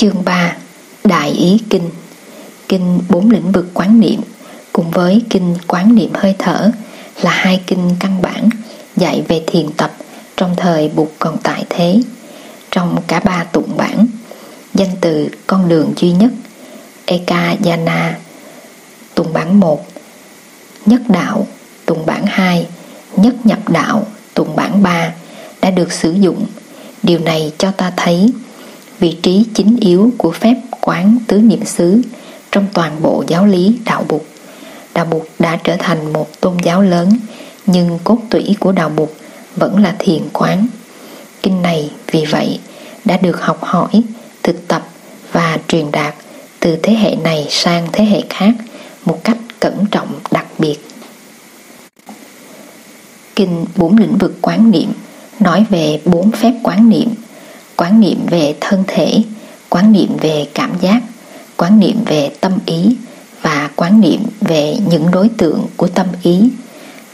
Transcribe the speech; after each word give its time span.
Chương 0.00 0.24
3 0.24 0.56
Đại 1.04 1.30
ý 1.30 1.58
kinh 1.70 1.90
Kinh 2.68 3.00
bốn 3.08 3.30
lĩnh 3.30 3.52
vực 3.52 3.66
quán 3.74 4.00
niệm 4.00 4.20
cùng 4.72 4.90
với 4.90 5.22
kinh 5.30 5.56
quán 5.66 5.94
niệm 5.94 6.10
hơi 6.14 6.34
thở 6.38 6.70
là 7.22 7.30
hai 7.30 7.62
kinh 7.66 7.90
căn 8.00 8.22
bản 8.22 8.48
dạy 8.96 9.22
về 9.28 9.44
thiền 9.46 9.72
tập 9.76 9.92
trong 10.36 10.54
thời 10.56 10.88
Bụt 10.88 11.08
còn 11.18 11.36
tại 11.42 11.64
thế. 11.68 12.00
Trong 12.70 12.96
cả 13.06 13.20
ba 13.20 13.44
tụng 13.44 13.76
bản, 13.76 14.06
danh 14.74 14.88
từ 15.00 15.28
con 15.46 15.68
đường 15.68 15.92
duy 15.96 16.12
nhất 16.12 16.30
Eka 17.04 17.56
Yana 17.64 18.18
tụng 19.14 19.32
bản 19.32 19.60
1 19.60 19.86
Nhất 20.86 21.00
đạo 21.08 21.46
tụng 21.86 22.06
bản 22.06 22.26
2 22.26 22.66
Nhất 23.16 23.34
nhập 23.44 23.68
đạo 23.68 24.06
tụng 24.34 24.56
bản 24.56 24.82
3 24.82 25.12
đã 25.60 25.70
được 25.70 25.92
sử 25.92 26.12
dụng. 26.12 26.46
Điều 27.02 27.18
này 27.18 27.52
cho 27.58 27.70
ta 27.70 27.92
thấy 27.96 28.32
vị 29.00 29.16
trí 29.22 29.44
chính 29.54 29.76
yếu 29.80 30.10
của 30.18 30.30
phép 30.30 30.54
quán 30.80 31.18
tứ 31.26 31.38
niệm 31.38 31.64
xứ 31.64 32.02
trong 32.52 32.66
toàn 32.72 33.02
bộ 33.02 33.24
giáo 33.26 33.46
lý 33.46 33.78
đạo 33.84 34.04
Bụt. 34.08 34.22
Đạo 34.94 35.04
Bụt 35.04 35.22
đã 35.38 35.58
trở 35.64 35.76
thành 35.78 36.12
một 36.12 36.40
tôn 36.40 36.56
giáo 36.62 36.82
lớn, 36.82 37.12
nhưng 37.66 37.98
cốt 38.04 38.18
tủy 38.30 38.56
của 38.60 38.72
đạo 38.72 38.88
Bụt 38.88 39.08
vẫn 39.56 39.82
là 39.82 39.94
thiền 39.98 40.22
quán. 40.32 40.66
Kinh 41.42 41.62
này 41.62 41.90
vì 42.10 42.24
vậy 42.24 42.60
đã 43.04 43.16
được 43.16 43.40
học 43.40 43.58
hỏi, 43.64 44.02
thực 44.42 44.68
tập 44.68 44.88
và 45.32 45.58
truyền 45.68 45.90
đạt 45.90 46.14
từ 46.60 46.76
thế 46.82 46.94
hệ 46.94 47.16
này 47.16 47.46
sang 47.50 47.88
thế 47.92 48.04
hệ 48.04 48.22
khác 48.30 48.52
một 49.04 49.24
cách 49.24 49.38
cẩn 49.60 49.86
trọng 49.90 50.08
đặc 50.30 50.46
biệt. 50.58 50.76
Kinh 53.36 53.64
bốn 53.76 53.98
lĩnh 53.98 54.18
vực 54.18 54.38
quán 54.40 54.70
niệm 54.70 54.92
nói 55.40 55.64
về 55.70 56.00
bốn 56.04 56.30
phép 56.30 56.52
quán 56.62 56.88
niệm 56.88 57.08
quán 57.80 58.00
niệm 58.00 58.26
về 58.26 58.54
thân 58.60 58.84
thể, 58.86 59.22
quán 59.68 59.92
niệm 59.92 60.16
về 60.20 60.46
cảm 60.54 60.72
giác, 60.80 61.02
quán 61.56 61.80
niệm 61.80 62.04
về 62.06 62.30
tâm 62.40 62.52
ý 62.66 62.96
và 63.42 63.70
quán 63.76 64.00
niệm 64.00 64.20
về 64.40 64.76
những 64.90 65.10
đối 65.10 65.28
tượng 65.28 65.66
của 65.76 65.86
tâm 65.86 66.06
ý. 66.22 66.50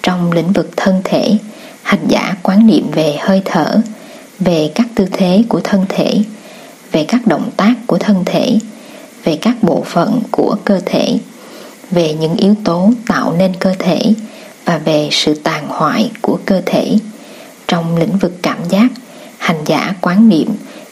Trong 0.02 0.32
lĩnh 0.32 0.52
vực 0.52 0.70
thân 0.76 1.00
thể, 1.04 1.36
hành 1.82 2.04
giả 2.08 2.34
quán 2.42 2.66
niệm 2.66 2.90
về 2.90 3.16
hơi 3.20 3.42
thở, 3.44 3.80
về 4.38 4.70
các 4.74 4.86
tư 4.94 5.06
thế 5.12 5.42
của 5.48 5.60
thân 5.60 5.84
thể, 5.88 6.22
về 6.92 7.04
các 7.08 7.26
động 7.26 7.50
tác 7.56 7.74
của 7.86 7.98
thân 7.98 8.22
thể, 8.24 8.58
về 9.24 9.38
các 9.42 9.56
bộ 9.62 9.82
phận 9.86 10.20
của 10.30 10.56
cơ 10.64 10.80
thể, 10.86 11.18
về 11.90 12.14
những 12.14 12.36
yếu 12.36 12.54
tố 12.64 12.90
tạo 13.08 13.34
nên 13.38 13.52
cơ 13.58 13.74
thể 13.78 14.00
và 14.64 14.78
về 14.78 15.08
sự 15.12 15.34
tàn 15.34 15.64
hoại 15.68 16.10
của 16.20 16.38
cơ 16.46 16.62
thể. 16.66 16.96
Trong 17.68 17.96
lĩnh 17.96 18.18
vực 18.18 18.32
cảm 18.42 18.58
giác 18.68 18.88
hành 19.46 19.64
giả 19.66 19.94
quán 20.00 20.28
niệm 20.28 20.48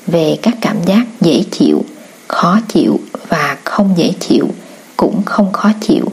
về 0.07 0.39
các 0.43 0.55
cảm 0.61 0.77
giác 0.87 1.07
dễ 1.21 1.45
chịu, 1.51 1.85
khó 2.29 2.61
chịu 2.69 3.01
và 3.29 3.57
không 3.65 3.95
dễ 3.97 4.13
chịu, 4.21 4.49
cũng 4.97 5.23
không 5.25 5.53
khó 5.53 5.71
chịu, 5.81 6.05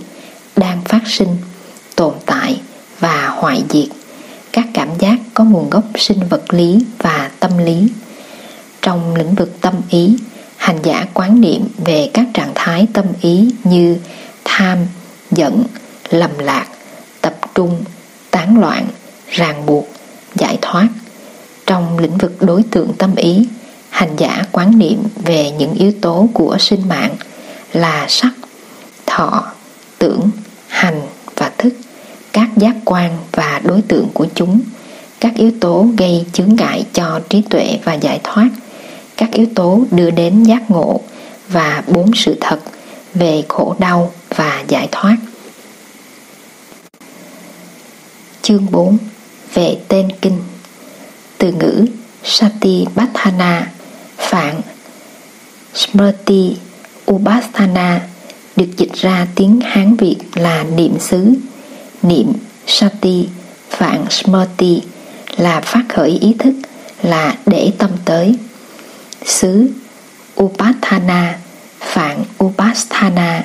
đang 0.56 0.82
phát 0.86 1.00
sinh, 1.06 1.38
tồn 1.96 2.14
tại 2.26 2.62
và 3.00 3.28
hoại 3.28 3.64
diệt. 3.70 3.88
Các 4.52 4.66
cảm 4.74 4.90
giác 5.00 5.20
có 5.34 5.44
nguồn 5.44 5.70
gốc 5.70 5.84
sinh 5.96 6.20
vật 6.30 6.54
lý 6.54 6.80
và 6.98 7.32
tâm 7.40 7.58
lý. 7.58 7.88
Trong 8.82 9.16
lĩnh 9.16 9.36
vực 9.36 9.62
tâm 9.62 9.74
ý, 9.90 10.18
hành 10.58 10.80
giả 10.84 11.06
quán 11.14 11.42
niệm 11.42 11.62
về 11.86 12.10
các 12.14 12.26
trạng 12.34 12.52
thái 12.56 12.88
tâm 12.94 13.06
ý 13.22 13.50
như 13.64 13.98
tham, 14.44 14.78
giận, 15.32 15.64
lầm 16.10 16.40
lạc, 16.40 16.66
tập 17.22 17.36
trung, 17.56 17.84
tán 18.32 18.60
loạn, 18.60 18.88
ràng 19.30 19.66
buộc, 19.66 19.88
giải 20.36 20.58
thoát 20.62 20.88
trong 21.66 22.00
lĩnh 22.00 22.18
vực 22.18 22.42
đối 22.42 22.64
tượng 22.64 22.94
tâm 22.98 23.16
ý, 23.16 23.48
hành 23.90 24.16
giả 24.18 24.44
quán 24.52 24.80
niệm 24.80 25.04
về 25.26 25.52
những 25.52 25.74
yếu 25.74 25.92
tố 26.02 26.28
của 26.34 26.58
sinh 26.60 26.90
mạng 26.90 27.16
là 27.74 28.06
sắc, 28.08 28.32
thọ, 29.06 29.52
tưởng, 29.98 30.30
hành 30.68 31.02
và 31.36 31.52
thức, 31.58 31.74
các 32.34 32.50
giác 32.58 32.76
quan 32.86 33.18
và 33.32 33.62
đối 33.64 33.82
tượng 33.82 34.08
của 34.14 34.28
chúng, 34.36 34.62
các 35.20 35.34
yếu 35.36 35.52
tố 35.62 35.88
gây 35.98 36.26
chướng 36.34 36.56
ngại 36.56 36.86
cho 36.94 37.20
trí 37.30 37.42
tuệ 37.42 37.80
và 37.84 37.94
giải 37.94 38.20
thoát, 38.24 38.50
các 39.18 39.32
yếu 39.32 39.46
tố 39.56 39.84
đưa 39.92 40.12
đến 40.12 40.44
giác 40.44 40.72
ngộ 40.72 41.02
và 41.48 41.84
bốn 41.88 42.12
sự 42.16 42.38
thật 42.42 42.60
về 43.14 43.44
khổ 43.48 43.76
đau 43.80 44.12
và 44.36 44.64
giải 44.68 44.88
thoát. 44.92 45.16
Chương 48.42 48.72
4 48.72 48.98
về 49.54 49.78
tên 49.88 50.08
kinh 50.22 50.38
từ 51.42 51.52
ngữ 51.52 51.86
Sati 52.24 52.86
Bhatthana 52.96 53.68
Phạn 54.18 54.62
Smriti 55.74 56.58
upasthana 57.12 58.02
được 58.56 58.78
dịch 58.78 58.94
ra 58.94 59.28
tiếng 59.36 59.60
Hán 59.64 59.96
Việt 59.96 60.18
là 60.36 60.64
niệm 60.64 61.00
xứ. 61.00 61.34
Niệm 62.02 62.34
Sati, 62.68 63.28
Phạn 63.70 64.06
Smriti 64.10 64.82
là 65.38 65.62
phát 65.62 65.84
khởi 65.90 66.10
ý 66.10 66.36
thức, 66.40 66.54
là 67.04 67.36
để 67.46 67.72
tâm 67.78 67.90
tới. 68.06 68.36
Xứ 69.26 69.70
Upasthana, 70.44 71.38
Phạn 71.80 72.24
Upasthana 72.44 73.44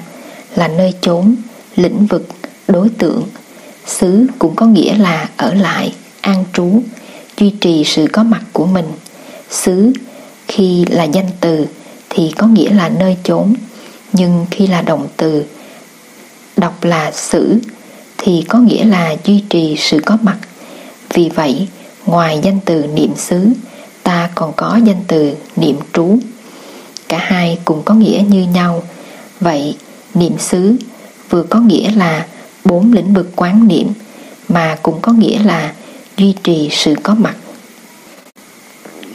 là 0.55 0.69
nơi 0.69 0.95
chốn, 1.01 1.37
lĩnh 1.77 2.07
vực, 2.07 2.29
đối 2.69 2.89
tượng. 2.89 3.29
Xứ 3.87 4.27
cũng 4.39 4.57
có 4.57 4.67
nghĩa 4.67 4.95
là 4.99 5.29
ở 5.37 5.55
lại, 5.55 5.95
an 6.21 6.45
trú, 6.53 6.83
duy 7.37 7.51
trì 7.61 7.85
sự 7.85 8.07
có 8.13 8.23
mặt 8.23 8.43
của 8.53 8.67
mình. 8.67 8.87
Xứ, 9.51 9.93
khi 10.49 10.85
là 10.91 11.05
danh 11.05 11.31
từ, 11.41 11.67
thì 12.11 12.33
có 12.37 12.47
nghĩa 12.47 12.71
là 12.71 12.89
nơi 12.89 13.17
chốn. 13.25 13.55
Nhưng 14.13 14.47
khi 14.51 14.67
là 14.67 14.83
động 14.83 15.09
từ, 15.17 15.45
đọc 16.57 16.85
là 16.85 17.13
xử 17.13 17.59
thì 18.19 18.45
có 18.49 18.59
nghĩa 18.59 18.85
là 18.85 19.17
duy 19.25 19.45
trì 19.49 19.77
sự 19.79 20.01
có 20.07 20.19
mặt. 20.23 20.37
Vì 21.15 21.31
vậy, 21.35 21.69
ngoài 22.07 22.41
danh 22.43 22.61
từ 22.65 22.87
niệm 22.87 23.11
xứ, 23.17 23.49
ta 24.03 24.31
còn 24.35 24.53
có 24.57 24.79
danh 24.85 25.03
từ 25.09 25.35
niệm 25.57 25.77
trú. 25.93 26.19
Cả 27.09 27.19
hai 27.19 27.59
cùng 27.65 27.83
có 27.85 27.95
nghĩa 27.95 28.23
như 28.29 28.47
nhau. 28.55 28.83
Vậy, 29.41 29.77
niệm 30.15 30.39
xứ 30.39 30.77
vừa 31.31 31.43
có 31.43 31.61
nghĩa 31.61 31.91
là 31.91 32.27
bốn 32.65 32.93
lĩnh 32.93 33.15
vực 33.15 33.31
quán 33.37 33.69
niệm, 33.69 33.89
mà 34.49 34.79
cũng 34.83 35.01
có 35.03 35.13
nghĩa 35.13 35.39
là 35.39 35.73
duy 36.17 36.35
trì 36.43 36.69
sự 36.73 36.95
có 37.03 37.15
mặt 37.15 37.37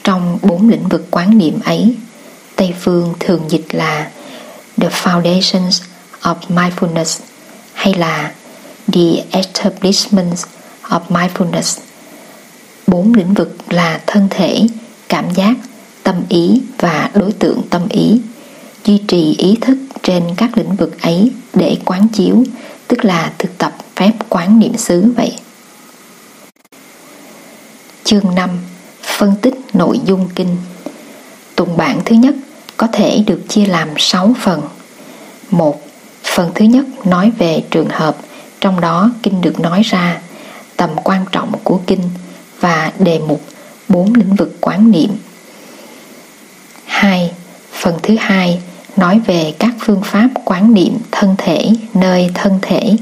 trong 0.03 0.39
bốn 0.41 0.69
lĩnh 0.69 0.87
vực 0.87 1.07
quán 1.11 1.37
niệm 1.37 1.59
ấy, 1.65 1.95
Tây 2.55 2.73
Phương 2.79 3.13
thường 3.19 3.41
dịch 3.49 3.65
là 3.71 4.11
The 4.77 4.89
Foundations 4.89 5.81
of 6.21 6.35
Mindfulness 6.49 7.19
hay 7.73 7.93
là 7.93 8.31
The 8.93 9.23
Establishment 9.31 10.35
of 10.83 10.99
Mindfulness. 11.09 11.79
Bốn 12.87 13.13
lĩnh 13.13 13.33
vực 13.33 13.57
là 13.69 14.01
thân 14.07 14.27
thể, 14.29 14.59
cảm 15.09 15.25
giác, 15.33 15.53
tâm 16.03 16.15
ý 16.29 16.61
và 16.77 17.09
đối 17.13 17.31
tượng 17.31 17.61
tâm 17.69 17.81
ý. 17.89 18.21
Duy 18.85 19.01
trì 19.07 19.35
ý 19.37 19.57
thức 19.61 19.77
trên 20.03 20.23
các 20.37 20.57
lĩnh 20.57 20.75
vực 20.75 21.01
ấy 21.01 21.31
để 21.53 21.77
quán 21.85 22.07
chiếu, 22.07 22.43
tức 22.87 23.05
là 23.05 23.31
thực 23.37 23.57
tập 23.57 23.73
phép 23.95 24.11
quán 24.29 24.59
niệm 24.59 24.77
xứ 24.77 25.13
vậy. 25.17 25.35
Chương 28.03 28.35
5 28.35 28.49
Phân 29.01 29.35
tích 29.41 29.53
nội 29.73 29.99
dung 30.05 30.29
kinh 30.35 30.57
Tùng 31.55 31.77
bản 31.77 32.01
thứ 32.05 32.15
nhất 32.15 32.35
có 32.77 32.87
thể 32.87 33.23
được 33.27 33.41
chia 33.49 33.65
làm 33.65 33.89
6 33.97 34.35
phần 34.41 34.61
một, 35.51 35.81
Phần 36.23 36.51
thứ 36.55 36.65
nhất 36.65 36.85
nói 37.05 37.31
về 37.37 37.63
trường 37.71 37.89
hợp, 37.89 38.17
Trong 38.59 38.81
đó 38.81 39.11
kinh 39.23 39.41
được 39.41 39.59
nói 39.59 39.81
ra, 39.83 40.21
Tầm 40.77 40.89
quan 41.03 41.25
trọng 41.31 41.51
của 41.63 41.79
kinh 41.87 42.01
Và 42.59 42.91
đề 42.99 43.19
mục 43.19 43.41
bốn 43.87 44.13
lĩnh 44.15 44.35
vực 44.35 44.57
quán 44.61 44.91
niệm 44.91 45.09
2. 46.85 47.31
Phần 47.71 47.95
thứ 48.03 48.15
hai 48.19 48.61
nói 48.97 49.21
về 49.25 49.53
các 49.59 49.71
phương 49.79 50.01
pháp 50.03 50.27
quán 50.45 50.73
niệm 50.73 50.97
thân 51.11 51.35
thể, 51.37 51.69
nơi 51.93 52.31
thân 52.33 52.59
thể 52.61 52.95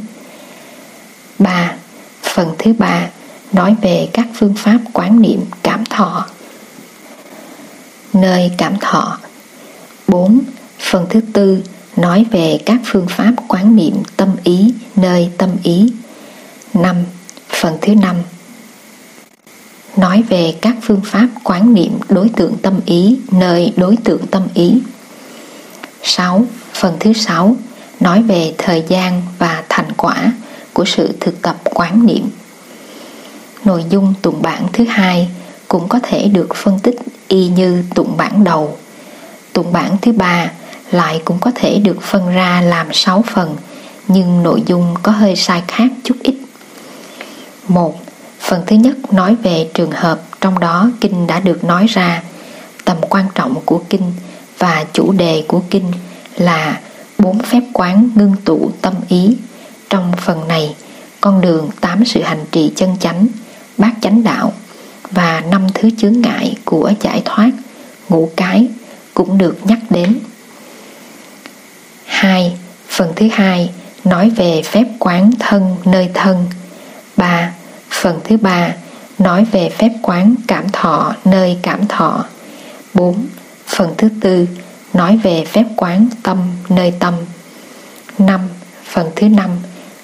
3. 1.39 1.73
Phần 2.21 2.55
thứ 2.57 2.73
ba 2.73 3.07
nói 3.53 3.75
về 3.81 4.09
các 4.13 4.27
phương 4.33 4.53
pháp 4.57 4.79
quán 4.93 5.21
niệm 5.21 5.45
cảm 5.63 5.85
thọ. 5.85 6.25
Nơi 8.13 8.51
cảm 8.57 8.77
thọ 8.81 9.17
4. 10.07 10.39
Phần 10.79 11.05
thứ 11.09 11.21
tư, 11.33 11.63
nói 11.95 12.25
về 12.31 12.59
các 12.65 12.79
phương 12.85 13.07
pháp 13.09 13.33
quán 13.47 13.75
niệm 13.75 13.93
tâm 14.17 14.29
ý, 14.43 14.73
nơi 14.95 15.31
tâm 15.37 15.49
ý. 15.63 15.93
5. 16.73 16.95
Phần 17.49 17.77
thứ 17.81 17.95
năm, 17.95 18.15
nói 19.97 20.23
về 20.29 20.55
các 20.61 20.75
phương 20.81 21.01
pháp 21.05 21.27
quán 21.43 21.73
niệm 21.73 21.91
đối 22.09 22.29
tượng 22.29 22.57
tâm 22.61 22.79
ý, 22.85 23.19
nơi 23.31 23.73
đối 23.77 23.95
tượng 23.97 24.27
tâm 24.27 24.43
ý. 24.53 24.81
6. 26.03 26.45
Phần 26.73 26.97
thứ 26.99 27.13
sáu, 27.13 27.55
nói 27.99 28.23
về 28.23 28.53
thời 28.57 28.83
gian 28.87 29.21
và 29.37 29.63
thành 29.69 29.91
quả 29.97 30.31
của 30.73 30.85
sự 30.85 31.13
thực 31.19 31.41
tập 31.41 31.57
quán 31.63 32.05
niệm 32.05 32.29
Nội 33.65 33.85
dung 33.89 34.13
tụng 34.21 34.41
bản 34.41 34.67
thứ 34.73 34.83
hai 34.83 35.29
cũng 35.67 35.87
có 35.87 35.99
thể 36.03 36.27
được 36.27 36.55
phân 36.55 36.79
tích 36.79 36.95
y 37.27 37.47
như 37.47 37.83
tụng 37.95 38.17
bản 38.17 38.43
đầu. 38.43 38.77
Tụng 39.53 39.73
bản 39.73 39.97
thứ 40.01 40.11
ba 40.11 40.51
lại 40.91 41.21
cũng 41.25 41.37
có 41.39 41.51
thể 41.55 41.79
được 41.79 42.01
phân 42.01 42.29
ra 42.29 42.61
làm 42.61 42.93
6 42.93 43.23
phần 43.33 43.55
nhưng 44.07 44.43
nội 44.43 44.63
dung 44.65 44.95
có 45.03 45.11
hơi 45.11 45.35
sai 45.35 45.63
khác 45.67 45.91
chút 46.03 46.15
ít. 46.23 46.35
Một, 47.67 47.99
phần 48.39 48.63
thứ 48.67 48.75
nhất 48.75 49.13
nói 49.13 49.35
về 49.35 49.69
trường 49.73 49.91
hợp 49.91 50.21
trong 50.41 50.59
đó 50.59 50.91
kinh 51.01 51.27
đã 51.27 51.39
được 51.39 51.63
nói 51.63 51.85
ra, 51.89 52.23
tầm 52.85 52.97
quan 53.09 53.25
trọng 53.35 53.55
của 53.65 53.81
kinh 53.89 54.11
và 54.57 54.85
chủ 54.93 55.11
đề 55.11 55.43
của 55.47 55.61
kinh 55.69 55.91
là 56.37 56.79
bốn 57.17 57.39
phép 57.39 57.61
quán 57.73 58.09
ngưng 58.15 58.35
tụ 58.45 58.71
tâm 58.81 58.93
ý. 59.07 59.37
Trong 59.89 60.11
phần 60.17 60.47
này, 60.47 60.75
con 61.21 61.41
đường 61.41 61.69
tám 61.81 62.05
sự 62.05 62.21
hành 62.21 62.45
trì 62.51 62.71
chân 62.75 62.89
chánh, 62.99 63.27
bát 63.79 63.91
chánh 64.01 64.23
đạo 64.23 64.53
và 65.11 65.43
năm 65.51 65.67
thứ 65.73 65.89
chướng 65.97 66.21
ngại 66.21 66.55
của 66.65 66.91
giải 67.01 67.21
thoát, 67.25 67.51
ngũ 68.09 68.29
cái 68.35 68.67
cũng 69.13 69.37
được 69.37 69.57
nhắc 69.65 69.79
đến. 69.89 70.19
2. 72.05 72.57
Phần 72.87 73.13
thứ 73.15 73.27
hai 73.31 73.69
nói 74.03 74.29
về 74.29 74.61
phép 74.65 74.83
quán 74.99 75.31
thân 75.39 75.75
nơi 75.85 76.09
thân. 76.13 76.45
3. 77.17 77.53
Phần 77.89 78.19
thứ 78.23 78.37
ba 78.37 78.73
nói 79.19 79.45
về 79.51 79.69
phép 79.69 79.89
quán 80.01 80.35
cảm 80.47 80.69
thọ 80.69 81.15
nơi 81.25 81.57
cảm 81.61 81.87
thọ. 81.87 82.25
4. 82.93 83.25
Phần 83.65 83.93
thứ 83.97 84.09
tư 84.21 84.47
nói 84.93 85.19
về 85.23 85.45
phép 85.45 85.63
quán 85.75 86.07
tâm 86.23 86.37
nơi 86.69 86.93
tâm. 86.99 87.13
5. 88.17 88.41
Phần 88.83 89.11
thứ 89.15 89.29
năm 89.29 89.49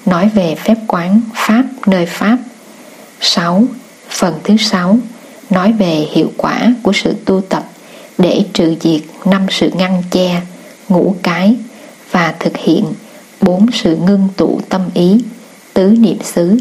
nói 0.06 0.30
về 0.34 0.54
phép 0.54 0.76
quán 0.86 1.20
pháp 1.34 1.64
nơi 1.86 2.06
pháp. 2.06 2.36
6. 3.20 3.64
Phần 4.08 4.34
thứ 4.44 4.56
sáu 4.56 4.98
nói 5.50 5.72
về 5.72 6.06
hiệu 6.12 6.32
quả 6.36 6.74
của 6.82 6.92
sự 6.92 7.14
tu 7.24 7.40
tập 7.40 7.64
để 8.18 8.44
trừ 8.52 8.74
diệt 8.80 9.00
năm 9.24 9.46
sự 9.50 9.70
ngăn 9.74 10.02
che, 10.10 10.40
ngũ 10.88 11.16
cái 11.22 11.56
và 12.10 12.34
thực 12.40 12.56
hiện 12.56 12.84
bốn 13.40 13.66
sự 13.72 13.96
ngưng 13.96 14.28
tụ 14.36 14.60
tâm 14.68 14.82
ý, 14.94 15.24
tứ 15.74 15.94
niệm 15.98 16.18
xứ 16.22 16.56